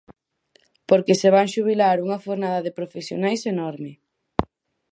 [0.89, 3.91] Porque se van xubilar unha fornada de profesionais enorme.